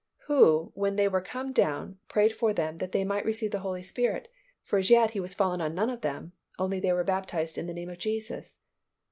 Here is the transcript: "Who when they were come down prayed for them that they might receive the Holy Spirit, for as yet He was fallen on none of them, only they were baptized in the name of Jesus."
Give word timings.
"Who 0.25 0.71
when 0.73 0.95
they 0.95 1.07
were 1.07 1.21
come 1.21 1.51
down 1.53 1.99
prayed 2.07 2.35
for 2.35 2.53
them 2.53 2.79
that 2.79 2.91
they 2.91 3.03
might 3.03 3.23
receive 3.23 3.51
the 3.51 3.59
Holy 3.59 3.83
Spirit, 3.83 4.29
for 4.63 4.79
as 4.79 4.89
yet 4.89 5.11
He 5.11 5.19
was 5.19 5.35
fallen 5.35 5.61
on 5.61 5.75
none 5.75 5.91
of 5.91 6.01
them, 6.01 6.31
only 6.57 6.79
they 6.79 6.91
were 6.91 7.03
baptized 7.03 7.55
in 7.55 7.67
the 7.67 7.73
name 7.75 7.91
of 7.91 7.99
Jesus." 7.99 8.57